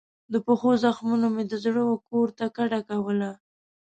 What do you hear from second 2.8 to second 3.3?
کول